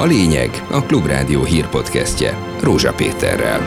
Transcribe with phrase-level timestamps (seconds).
[0.00, 3.60] A lényeg a Klubrádió hírpodcastje Rózsa Péterrel.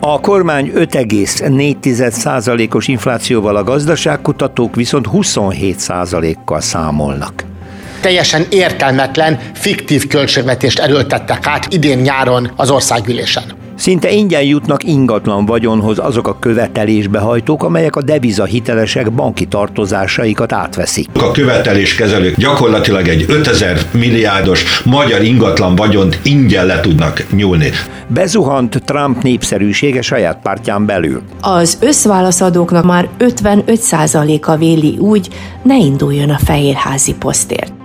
[0.00, 7.44] A kormány 5,4%-os inflációval a gazdaságkutatók viszont 27%-kal számolnak
[8.00, 13.63] teljesen értelmetlen, fiktív költségvetést erőltettek át idén nyáron az országgyűlésen.
[13.84, 21.08] Szinte ingyen jutnak ingatlan vagyonhoz azok a követelésbehajtók, amelyek a deviza hitelesek banki tartozásaikat átveszik.
[21.12, 27.70] A követeléskezelők gyakorlatilag egy 5000 milliárdos magyar ingatlan vagyont ingyen le tudnak nyúlni.
[28.08, 31.22] Bezuhant Trump népszerűsége saját pártján belül.
[31.40, 35.28] Az összválaszadóknak már 55%-a véli úgy,
[35.62, 37.83] ne induljon a fehérházi posztért.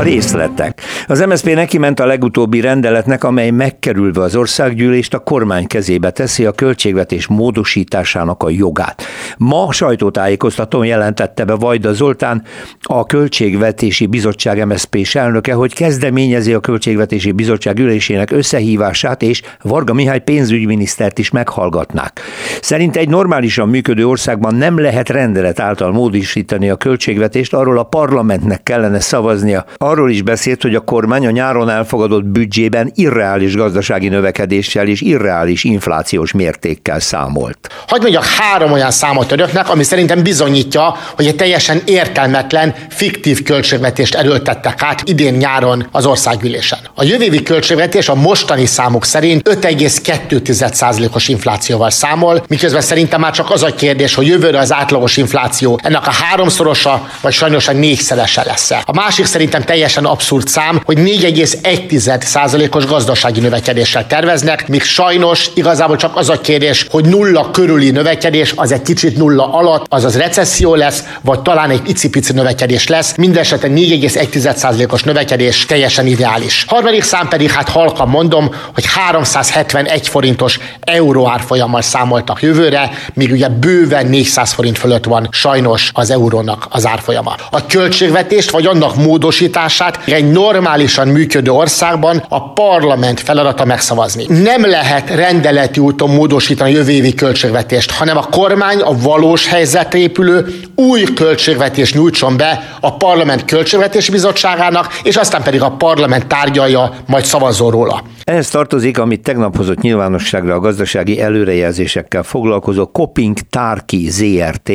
[0.00, 0.80] A részletek.
[1.06, 6.44] Az MSZP neki ment a legutóbbi rendeletnek, amely megkerülve az országgyűlést a kormány kezébe teszi
[6.44, 9.02] a költségvetés módosításának a jogát.
[9.38, 12.42] Ma sajtótájékoztatón jelentette be Vajda Zoltán,
[12.80, 20.20] a Költségvetési Bizottság MSZP-s elnöke, hogy kezdeményezi a Költségvetési Bizottság ülésének összehívását, és Varga Mihály
[20.20, 22.20] pénzügyminisztert is meghallgatnák.
[22.60, 28.62] Szerint egy normálisan működő országban nem lehet rendelet által módosítani a költségvetést, arról a parlamentnek
[28.62, 29.64] kellene szavaznia.
[29.90, 35.64] Arról is beszélt, hogy a kormány a nyáron elfogadott büdzsében irreális gazdasági növekedéssel és irreális
[35.64, 37.58] inflációs mértékkel számolt.
[37.88, 44.14] Hogy mondjak három olyan számot önöknek, ami szerintem bizonyítja, hogy egy teljesen értelmetlen, fiktív költségvetést
[44.14, 46.78] erőltettek át idén nyáron az országgyűlésen.
[46.94, 53.62] A jövő költségvetés a mostani számok szerint 5,2%-os inflációval számol, miközben szerintem már csak az
[53.62, 58.70] a kérdés, hogy jövőre az átlagos infláció ennek a háromszorosa, vagy sajnos a négyszerese lesz.
[58.70, 66.16] A másik szerintem teljesen abszurd szám, hogy 4,1%-os gazdasági növekedéssel terveznek, míg sajnos igazából csak
[66.16, 71.04] az a kérdés, hogy nulla körüli növekedés az egy kicsit nulla alatt, azaz recesszió lesz,
[71.20, 73.16] vagy talán egy icipici növekedés lesz.
[73.16, 76.64] Mindenesetre 4,1%-os növekedés teljesen ideális.
[76.68, 83.48] Harmadik szám pedig, hát halkan mondom, hogy 371 forintos euró árfolyammal számoltak jövőre, míg ugye
[83.48, 87.34] bőven 400 forint fölött van sajnos az eurónak az árfolyama.
[87.50, 94.24] A költségvetést vagy annak módosítását módosítását egy normálisan működő országban a parlament feladata megszavazni.
[94.28, 99.98] Nem lehet rendeleti úton módosítani a jövő évi költségvetést, hanem a kormány a valós helyzetre
[99.98, 106.92] épülő új költségvetést nyújtson be a parlament költségvetési bizottságának, és aztán pedig a parlament tárgyalja,
[107.06, 108.02] majd szavazol róla.
[108.30, 114.72] Ehhez tartozik, amit tegnap hozott nyilvánosságra a gazdasági előrejelzésekkel foglalkozó Koping Tárki ZRT,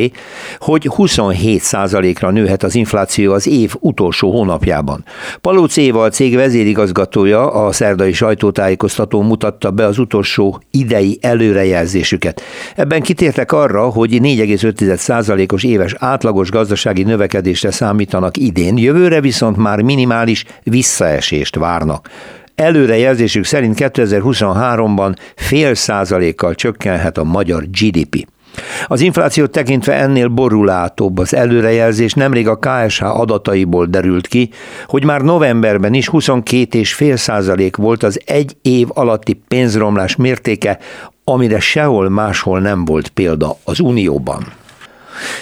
[0.58, 5.04] hogy 27%-ra nőhet az infláció az év utolsó hónapjában.
[5.40, 12.42] Palóc Éva, a cég vezérigazgatója a szerdai sajtótájékoztató mutatta be az utolsó idei előrejelzésüket.
[12.74, 20.44] Ebben kitértek arra, hogy 4,5%-os éves átlagos gazdasági növekedésre számítanak idén, jövőre viszont már minimális
[20.62, 22.08] visszaesést várnak.
[22.56, 28.26] Előrejelzésük szerint 2023-ban fél százalékkal csökkenhet a magyar GDP.
[28.86, 34.50] Az inflációt tekintve ennél borulátóbb az előrejelzés nemrég a KSH adataiból derült ki,
[34.86, 40.78] hogy már novemberben is 22,5 százalék volt az egy év alatti pénzromlás mértéke,
[41.24, 44.46] amire sehol máshol nem volt példa az Unióban.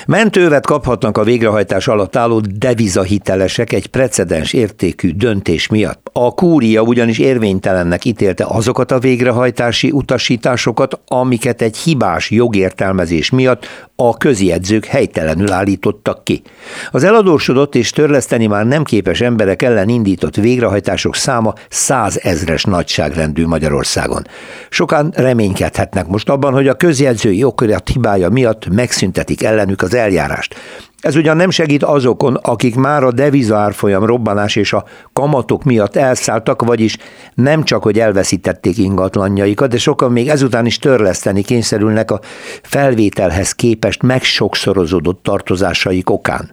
[0.07, 6.11] Mentővet kaphatnak a végrehajtás alatt álló devizahitelesek egy precedens értékű döntés miatt.
[6.13, 14.17] A kúria ugyanis érvénytelennek ítélte azokat a végrehajtási utasításokat, amiket egy hibás jogértelmezés miatt a
[14.17, 16.43] közjegyzők helytelenül állítottak ki.
[16.91, 24.27] Az eladósodott és törleszteni már nem képes emberek ellen indított végrehajtások száma százezres nagyságrendű Magyarországon.
[24.69, 30.55] Sokan reménykedhetnek most abban, hogy a közjegyzői okirat hibája miatt megszüntetik ellenük az eljárást.
[31.01, 35.97] Ez ugyan nem segít azokon, akik már a deviza árfolyam robbanás és a kamatok miatt
[35.97, 36.97] elszálltak, vagyis
[37.35, 42.21] nem csak, hogy elveszítették ingatlanjaikat, de sokan még ezután is törleszteni kényszerülnek a
[42.63, 46.51] felvételhez képest megsokszorozódott tartozásaik okán.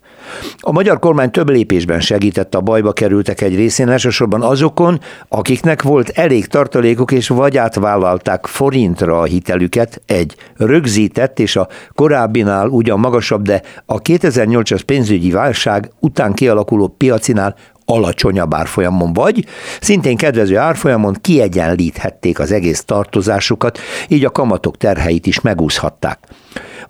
[0.59, 6.09] A magyar kormány több lépésben segített a bajba kerültek egy részén, elsősorban azokon, akiknek volt
[6.09, 13.41] elég tartalékok, és vagy átvállalták forintra a hitelüket, egy rögzített és a korábbinál ugyan magasabb,
[13.41, 19.45] de a 2008-as pénzügyi válság után kialakuló piacinál alacsonyabb árfolyamon, vagy
[19.81, 26.19] szintén kedvező árfolyamon kiegyenlíthették az egész tartozásukat, így a kamatok terheit is megúszhatták.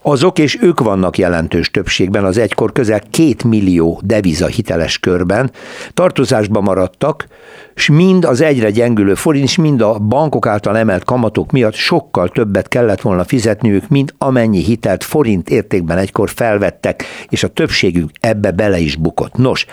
[0.03, 5.51] Azok és ők vannak jelentős többségben az egykor közel két millió deviza hiteles körben,
[5.93, 7.27] tartozásba maradtak,
[7.75, 12.29] és mind az egyre gyengülő forint, és mind a bankok által emelt kamatok miatt sokkal
[12.29, 18.51] többet kellett volna fizetniük, mint amennyi hitelt forint értékben egykor felvettek, és a többségük ebbe
[18.51, 19.37] bele is bukott.
[19.37, 19.65] Nos,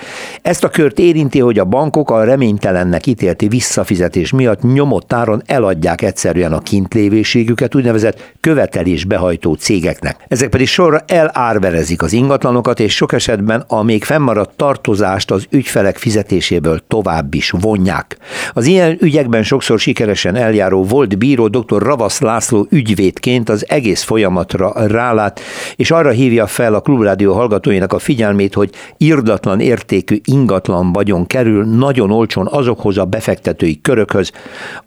[0.42, 6.02] ezt a kört érinti, hogy a bankok a reménytelennek ítélti visszafizetés miatt nyomott áron eladják
[6.02, 10.17] egyszerűen a kintlévéségüket úgynevezett követelésbehajtó cégeknek.
[10.28, 15.96] Ezek pedig sorra elárverezik az ingatlanokat, és sok esetben a még fennmaradt tartozást az ügyfelek
[15.96, 18.16] fizetéséből tovább is vonják.
[18.52, 21.82] Az ilyen ügyekben sokszor sikeresen eljáró volt bíró dr.
[21.82, 25.40] Ravasz László ügyvédként az egész folyamatra rálát,
[25.76, 31.64] és arra hívja fel a Klubrádió hallgatóinak a figyelmét, hogy irdatlan értékű ingatlan vagyon kerül
[31.64, 34.32] nagyon olcsón azokhoz a befektetői körökhöz,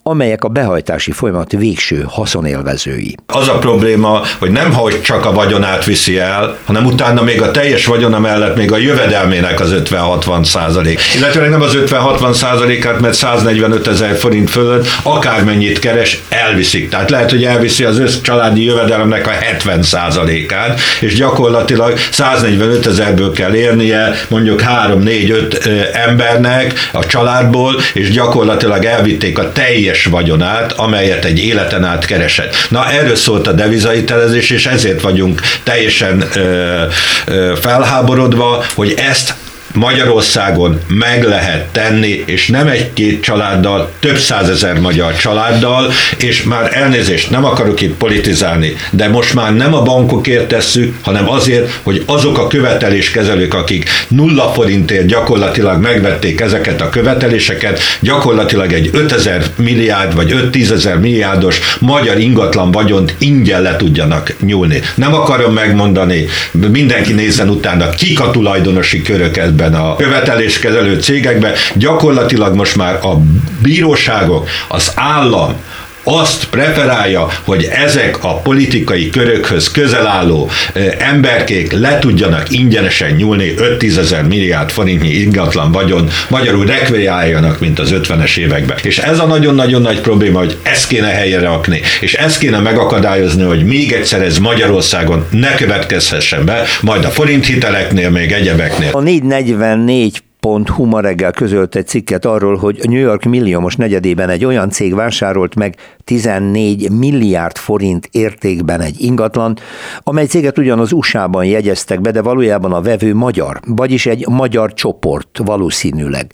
[0.03, 3.15] amelyek a behajtási folyamat végső haszonélvezői.
[3.25, 7.51] Az a probléma, hogy nem hogy csak a vagyonát viszi el, hanem utána még a
[7.51, 10.99] teljes vagyona mellett még a jövedelmének az 50-60 százalék.
[11.15, 16.89] Illetve nem az 50-60 százalékát, mert 145 ezer forint fölött akármennyit keres, elviszik.
[16.89, 23.31] Tehát lehet, hogy elviszi az össz családi jövedelemnek a 70 százalékát, és gyakorlatilag 145 ezerből
[23.31, 31.39] kell érnie mondjuk 3-4-5 embernek a családból, és gyakorlatilag elvitték a teljes vagyonát, amelyet egy
[31.39, 32.55] életen át keresett.
[32.69, 36.83] Na erről szólt a devizahitelezés, és ezért vagyunk teljesen ö,
[37.25, 39.33] ö, felháborodva, hogy ezt
[39.73, 47.29] Magyarországon meg lehet tenni, és nem egy-két családdal, több százezer magyar családdal, és már elnézést,
[47.29, 52.37] nem akarok itt politizálni, de most már nem a bankokért tesszük, hanem azért, hogy azok
[52.37, 60.49] a követeléskezelők, akik nulla forintért gyakorlatilag megvették ezeket a követeléseket, gyakorlatilag egy 5000 milliárd vagy
[60.51, 64.81] 5-10 ezer milliárdos magyar ingatlan vagyont ingyen le tudjanak nyúlni.
[64.95, 66.25] Nem akarom megmondani,
[66.71, 71.53] mindenki nézzen utána, kik a tulajdonosi körök ebben ezekben a követeléskezelő cégekben.
[71.75, 73.17] Gyakorlatilag most már a
[73.61, 75.55] bíróságok, az állam,
[76.03, 80.49] azt preferálja, hogy ezek a politikai körökhöz közel álló
[80.97, 87.93] emberkék le tudjanak ingyenesen nyúlni 5-10 ezer milliárd forintnyi ingatlan vagyon, magyarul rekveáljanak, mint az
[87.93, 88.77] 50-es években.
[88.83, 93.43] És ez a nagyon-nagyon nagy probléma, hogy ezt kéne helyre rakni, és ezt kéne megakadályozni,
[93.43, 98.89] hogy még egyszer ez Magyarországon ne következhessen be, majd a forint hiteleknél, még egyebeknél.
[98.91, 104.45] A 444 Hu ma reggel közölt egy cikket arról, hogy New York milliómos negyedében egy
[104.45, 109.57] olyan cég vásárolt meg 14 milliárd forint értékben egy ingatlan,
[109.99, 114.73] amely céget ugyan az USA-ban jegyeztek be, de valójában a vevő magyar, vagyis egy magyar
[114.73, 116.33] csoport valószínűleg.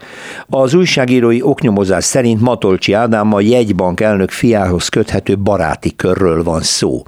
[0.50, 7.04] Az újságírói oknyomozás szerint Matolcsi Ádám a jegybank elnök fiához köthető baráti körről van szó.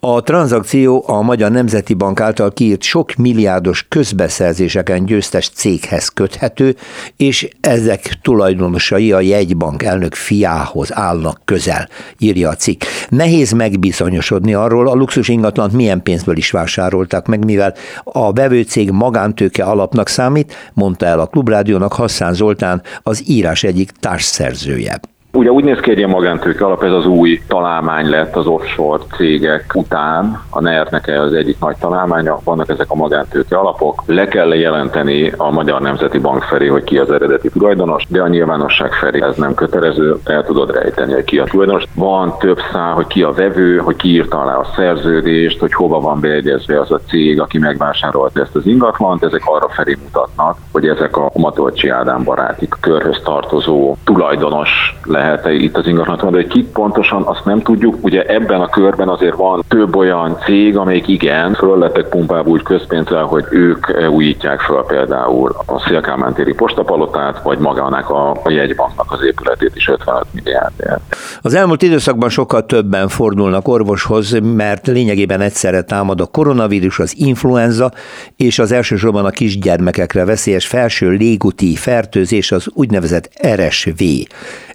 [0.00, 6.76] A tranzakció a Magyar Nemzeti Bank által kiírt sok milliárdos közbeszerzéseken győztes céghez köt köthető,
[7.16, 11.88] és ezek tulajdonosai a jegybank elnök fiához állnak közel,
[12.18, 12.82] írja a cikk.
[13.08, 19.64] Nehéz megbizonyosodni arról, a luxus ingatlant milyen pénzből is vásárolták meg, mivel a bevőcég magántőke
[19.64, 25.00] alapnak számít, mondta el a Klubrádiónak Hasszán Zoltán, az írás egyik társszerzője.
[25.32, 29.02] Ugye úgy néz ki egy ilyen magántőke alap, ez az új találmány lett az offshore
[29.16, 34.02] cégek után, a NER-nek az egyik nagy találmánya, vannak ezek a magántőke alapok.
[34.06, 38.28] Le kell jelenteni a Magyar Nemzeti Bank felé, hogy ki az eredeti tulajdonos, de a
[38.28, 41.84] nyilvánosság felé ez nem kötelező, el tudod rejteni, hogy ki a tulajdonos.
[41.94, 46.00] Van több szá, hogy ki a vevő, hogy ki írta alá a szerződést, hogy hova
[46.00, 50.88] van beegyezve az a cég, aki megvásárolt ezt az ingatlant, ezek arra felé mutatnak, hogy
[50.88, 56.46] ezek a Matolcsi Ádám baráti körhöz tartozó tulajdonos lehet lehet-e itt az ingatlan, de hogy
[56.46, 57.96] kik pontosan, azt nem tudjuk.
[58.00, 62.62] Ugye ebben a körben azért van több olyan cég, amelyik igen, föl lettek pumpálva úgy
[62.62, 69.12] közpénzzel, hogy ők újítják fel például a Szélkámán téri postapalotát, vagy magának a, a jegybanknak
[69.12, 71.00] az épületét is 55 milliárdért.
[71.42, 77.90] Az elmúlt időszakban sokkal többen fordulnak orvoshoz, mert lényegében egyszerre támad a koronavírus, az influenza,
[78.36, 84.02] és az elsősorban a kisgyermekekre veszélyes felső légúti fertőzés, az úgynevezett RSV.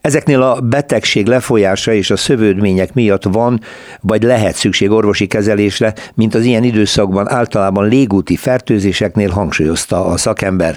[0.01, 3.59] Ezeknél a betegség lefolyása és a szövődmények miatt van,
[4.01, 10.75] vagy lehet szükség orvosi kezelésre, mint az ilyen időszakban általában légúti fertőzéseknél hangsúlyozta a szakember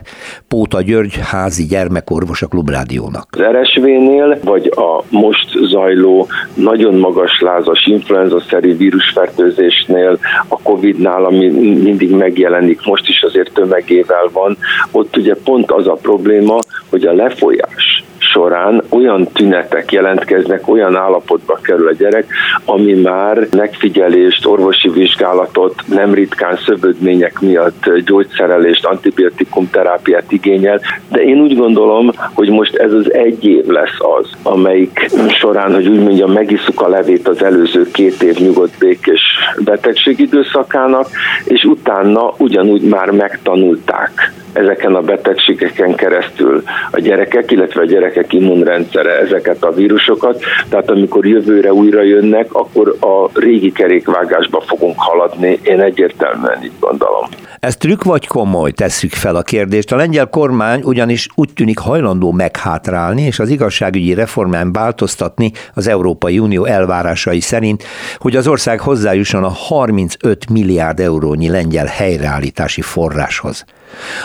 [0.48, 3.28] Póta György házi gyermekorvos a Klubrádiónak.
[3.30, 11.48] Az RSV-nél, vagy a most zajló nagyon magas lázas influenza-szerű vírusfertőzésnél, a Covid-nál, ami
[11.82, 14.56] mindig megjelenik, most is azért tömegével van,
[14.90, 16.58] ott ugye pont az a probléma,
[16.90, 18.04] hogy a lefolyás
[18.36, 22.26] során olyan tünetek jelentkeznek, olyan állapotba kerül a gyerek,
[22.64, 31.40] ami már megfigyelést, orvosi vizsgálatot, nem ritkán szövődmények miatt gyógyszerelést, antibiotikum terápiát igényel, de én
[31.40, 36.32] úgy gondolom, hogy most ez az egy év lesz az, amelyik során, hogy úgy mondjam,
[36.32, 39.22] megiszuk a levét az előző két év nyugodt békés
[39.64, 41.08] betegség időszakának,
[41.44, 49.18] és utána ugyanúgy már megtanulták ezeken a betegségeken keresztül a gyerekek, illetve a gyerekek immunrendszere
[49.18, 55.80] ezeket a vírusokat, tehát amikor jövőre újra jönnek, akkor a régi kerékvágásba fogunk haladni, én
[55.80, 57.28] egyértelműen így gondolom.
[57.60, 59.92] Ez trükk vagy komoly, tesszük fel a kérdést.
[59.92, 66.38] A lengyel kormány ugyanis úgy tűnik hajlandó meghátrálni, és az igazságügyi reformán változtatni az Európai
[66.38, 67.84] Unió elvárásai szerint,
[68.18, 73.64] hogy az ország hozzájusson a 35 milliárd eurónyi lengyel helyreállítási forráshoz.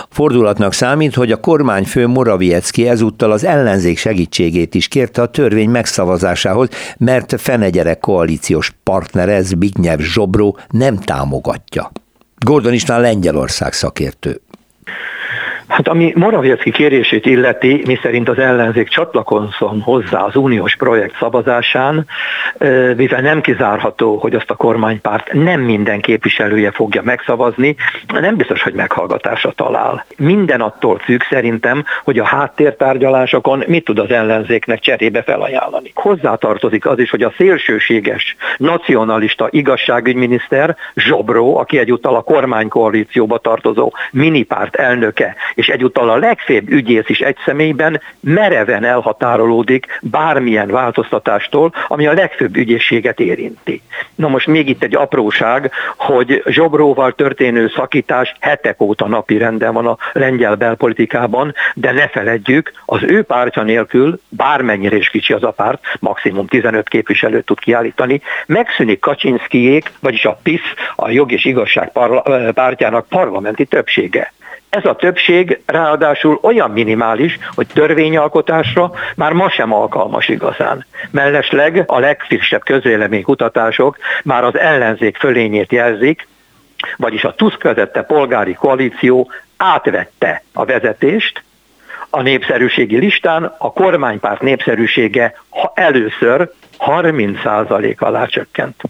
[0.09, 6.69] Fordulatnak számít, hogy a kormányfő Moraviecki ezúttal az ellenzék segítségét is kérte a törvény megszavazásához,
[6.97, 11.91] mert fenegyerek koalíciós partnere Zbigniew Zsobró nem támogatja.
[12.45, 14.41] Gordon István Lengyelország szakértő.
[15.71, 22.05] Hát ami Moraviecki kérését illeti, mi szerint az ellenzék csatlakozzon hozzá az uniós projekt szavazásán,
[22.95, 27.75] mivel nem kizárható, hogy azt a kormánypárt nem minden képviselője fogja megszavazni,
[28.07, 30.05] nem biztos, hogy meghallgatásra talál.
[30.17, 35.91] Minden attól függ szerintem, hogy a háttértárgyalásokon mit tud az ellenzéknek cserébe felajánlani.
[35.93, 44.75] Hozzátartozik az is, hogy a szélsőséges, nacionalista igazságügyminiszter Zsobró, aki egyúttal a kormánykoalícióba tartozó minipárt
[44.75, 52.13] elnöke és egyúttal a legfőbb ügyész is egy személyben mereven elhatárolódik bármilyen változtatástól, ami a
[52.13, 53.81] legfőbb ügyészséget érinti.
[54.15, 59.87] Na most még itt egy apróság, hogy Zsobróval történő szakítás hetek óta napi renden van
[59.87, 65.51] a lengyel belpolitikában, de ne feledjük, az ő pártja nélkül, bármennyire is kicsi az a
[65.51, 71.91] párt, maximum 15 képviselőt tud kiállítani, megszűnik Kaczynszkijék, vagyis a PISZ, a jog és igazság
[72.53, 74.31] pártjának parlamenti többsége.
[74.71, 80.85] Ez a többség ráadásul olyan minimális, hogy törvényalkotásra már ma sem alkalmas igazán.
[81.09, 86.27] Mellesleg a legfrissebb közvéleménykutatások már az ellenzék fölényét jelzik,
[86.97, 91.43] vagyis a Tusk vezette polgári koalíció átvette a vezetést,
[92.09, 95.33] a népszerűségi listán a kormánypárt népszerűsége
[95.73, 98.81] először 30% alá csökkent.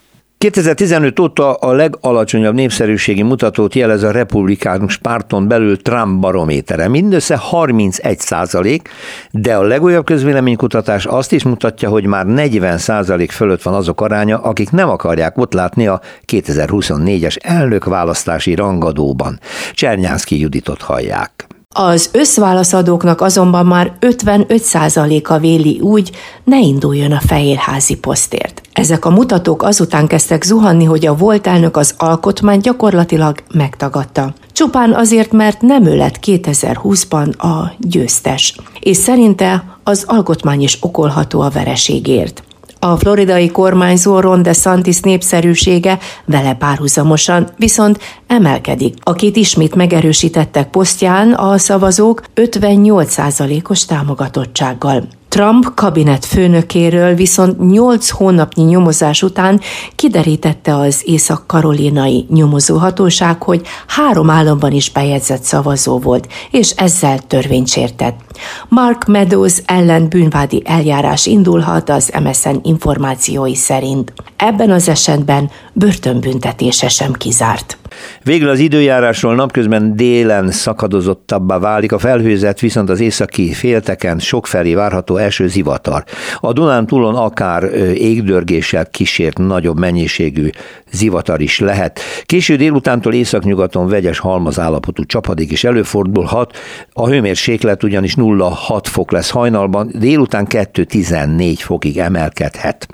[0.42, 6.88] 2015 óta a legalacsonyabb népszerűségi mutatót jelez a republikánus párton belül Trump barométere.
[6.88, 8.90] Mindössze 31 százalék,
[9.32, 14.38] de a legújabb közvéleménykutatás azt is mutatja, hogy már 40 százalék fölött van azok aránya,
[14.38, 19.40] akik nem akarják ott látni a 2024-es elnökválasztási rangadóban.
[19.74, 21.48] Csernyánszki Juditot hallják.
[21.70, 26.12] Az összválaszadóknak azonban már 55%-a véli úgy,
[26.44, 28.61] ne induljon a fehérházi posztért.
[28.74, 34.34] Ezek a mutatók azután kezdtek zuhanni, hogy a volt elnök az alkotmány gyakorlatilag megtagadta.
[34.52, 38.56] Csupán azért, mert nem ő lett 2020-ban a győztes.
[38.80, 42.44] És szerinte az alkotmány is okolható a vereségért.
[42.80, 48.00] A floridai kormányzó Ron DeSantis népszerűsége vele párhuzamosan viszont
[48.32, 48.96] emelkedik.
[49.04, 55.04] Akit ismét megerősítettek posztján a szavazók 58%-os támogatottsággal.
[55.30, 59.60] Trump kabinet főnökéről viszont 8 hónapnyi nyomozás után
[59.96, 68.20] kiderítette az észak-karolinai nyomozóhatóság, hogy három államban is bejegyzett szavazó volt, és ezzel törvényt sértett.
[68.68, 74.14] Mark Meadows ellen bűnvádi eljárás indulhat az MSN információi szerint.
[74.36, 77.81] Ebben az esetben börtönbüntetése sem kizárt.
[78.24, 85.18] Végül az időjárásról napközben délen szakadozottabbá válik, a felhőzet viszont az északi félteken sokfelé várható
[85.18, 86.04] első zivatar.
[86.40, 90.50] A Dunán túlon akár égdörgéssel kísért nagyobb mennyiségű
[90.92, 92.00] zivatar is lehet.
[92.24, 96.58] Késő délutántól északnyugaton vegyes halmaz állapotú csapadék is előfordulhat,
[96.94, 102.88] a hőmérséklet ugyanis 0-6 fok lesz hajnalban, délután 2-14 fokig emelkedhet.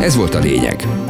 [0.00, 1.09] Ez volt a lényeg.